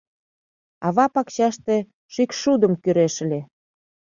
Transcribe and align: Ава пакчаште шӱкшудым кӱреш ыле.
Ава 0.87 1.05
пакчаште 1.13 1.75
шӱкшудым 2.13 2.73
кӱреш 2.83 3.15
ыле. 3.25 3.39